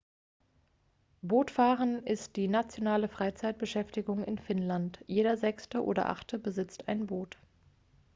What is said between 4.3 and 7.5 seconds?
finnland jeder sechste oder achte besitzt ein boot